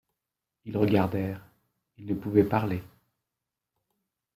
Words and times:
Ils 0.65 0.79
regardèrent, 0.79 1.45
ils 1.99 2.07
ne 2.07 2.15
pouvaient 2.15 2.43
parler. 2.43 2.81